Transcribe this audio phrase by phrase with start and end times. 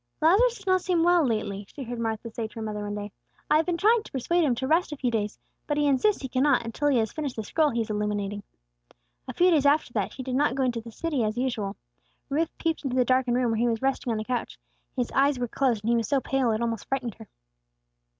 [0.19, 3.11] "Lazarus does not seem well, lately," she heard Martha say to her mother one day.
[3.51, 6.23] "I have been trying to persuade him to rest a few days; but he insists
[6.23, 8.41] he cannot until he has finished the scroll he is illuminating."
[9.27, 11.75] A few days after that he did not go to the city as usual.
[12.29, 14.57] Ruth peeped into the darkened room where he was resting on a couch;
[14.95, 17.27] his eyes were closed, and he was so pale it almost frightened her.